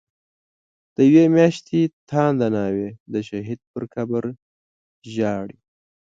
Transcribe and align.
دیوی 0.95 1.25
میاشتی 1.35 1.79
تانده 2.09 2.47
ناوی، 2.55 2.89
د 3.13 3.15
شهید 3.27 3.59
په 3.71 3.79
قبر 3.93 4.23
ژاړی 5.13 5.57